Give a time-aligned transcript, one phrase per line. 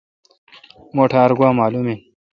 [0.95, 1.99] مٹھ ار گوا معلوم این۔